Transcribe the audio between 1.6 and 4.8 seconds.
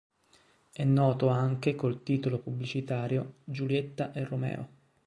col titolo pubblicitario Giulietta e Romeo.